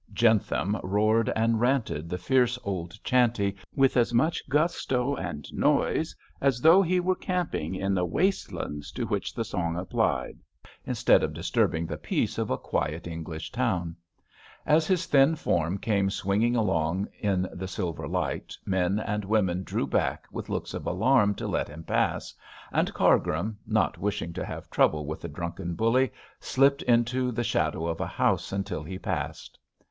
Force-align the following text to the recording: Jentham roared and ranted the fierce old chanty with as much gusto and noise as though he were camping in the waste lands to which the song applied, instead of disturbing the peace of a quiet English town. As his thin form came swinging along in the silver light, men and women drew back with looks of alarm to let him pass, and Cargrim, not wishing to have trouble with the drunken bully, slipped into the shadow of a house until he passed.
Jentham 0.13 0.79
roared 0.81 1.31
and 1.35 1.61
ranted 1.61 2.09
the 2.09 2.17
fierce 2.17 2.57
old 2.63 2.97
chanty 3.03 3.55
with 3.75 3.95
as 3.95 4.15
much 4.15 4.41
gusto 4.49 5.13
and 5.15 5.45
noise 5.53 6.15
as 6.41 6.59
though 6.59 6.81
he 6.81 6.99
were 6.99 7.13
camping 7.13 7.75
in 7.75 7.93
the 7.93 8.03
waste 8.03 8.51
lands 8.51 8.91
to 8.93 9.05
which 9.05 9.35
the 9.35 9.43
song 9.45 9.77
applied, 9.77 10.39
instead 10.87 11.21
of 11.21 11.35
disturbing 11.35 11.85
the 11.85 11.99
peace 11.99 12.39
of 12.39 12.49
a 12.49 12.57
quiet 12.57 13.05
English 13.05 13.51
town. 13.51 13.95
As 14.65 14.87
his 14.87 15.05
thin 15.05 15.35
form 15.35 15.77
came 15.77 16.09
swinging 16.09 16.55
along 16.55 17.07
in 17.19 17.47
the 17.53 17.67
silver 17.67 18.07
light, 18.07 18.55
men 18.65 18.97
and 18.97 19.23
women 19.23 19.61
drew 19.63 19.85
back 19.85 20.25
with 20.31 20.49
looks 20.49 20.73
of 20.73 20.87
alarm 20.87 21.35
to 21.35 21.47
let 21.47 21.67
him 21.67 21.83
pass, 21.83 22.33
and 22.71 22.91
Cargrim, 22.91 23.59
not 23.67 23.99
wishing 23.99 24.33
to 24.33 24.43
have 24.45 24.67
trouble 24.71 25.05
with 25.05 25.21
the 25.21 25.29
drunken 25.29 25.75
bully, 25.75 26.11
slipped 26.39 26.81
into 26.81 27.31
the 27.31 27.43
shadow 27.43 27.85
of 27.85 28.01
a 28.01 28.07
house 28.07 28.51
until 28.51 28.81
he 28.81 28.97
passed. 28.97 29.59